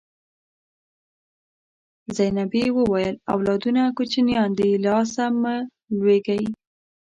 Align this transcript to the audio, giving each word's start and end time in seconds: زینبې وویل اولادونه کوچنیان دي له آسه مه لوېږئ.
زینبې 2.15 2.65
وویل 2.77 3.15
اولادونه 3.33 3.81
کوچنیان 3.97 4.49
دي 4.57 4.69
له 4.83 4.91
آسه 5.01 5.25
مه 5.41 5.55
لوېږئ. 5.97 6.43